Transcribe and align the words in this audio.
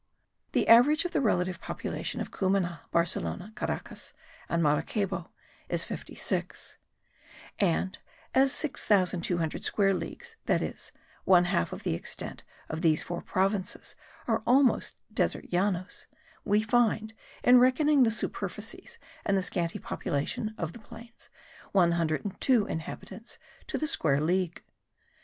The 0.53 0.67
average 0.67 1.05
of 1.05 1.11
the 1.11 1.21
relative 1.21 1.61
population 1.61 2.21
of 2.21 2.31
Cumana, 2.31 2.81
Barcelona, 2.89 3.51
Caracas 3.53 4.13
and 4.49 4.63
Maracaybo, 4.63 5.29
is 5.69 5.83
fifty 5.83 6.15
six; 6.15 6.79
and, 7.59 7.99
as 8.33 8.51
6200 8.51 9.63
square 9.63 9.93
leagues, 9.93 10.37
that 10.47 10.63
is, 10.63 10.91
one 11.23 11.45
half 11.45 11.71
of 11.71 11.83
the 11.83 11.93
extent 11.93 12.43
of 12.67 12.81
these 12.81 13.03
four 13.03 13.21
provinces 13.21 13.95
are 14.27 14.41
almost 14.47 14.95
desert 15.13 15.51
Llanos, 15.53 16.07
we 16.43 16.63
find, 16.63 17.13
in 17.43 17.59
reckoning 17.59 18.01
the 18.01 18.09
superficies 18.09 18.97
and 19.23 19.37
the 19.37 19.43
scanty 19.43 19.77
population 19.77 20.55
of 20.57 20.73
the 20.73 20.79
plains, 20.79 21.29
102 21.73 22.65
inhabitants 22.65 23.37
to 23.67 23.77
the 23.77 23.85
square 23.85 24.19
league. 24.19 24.63